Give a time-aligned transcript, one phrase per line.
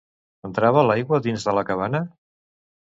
[0.49, 2.05] Entrava l'aigua dins de la cabana?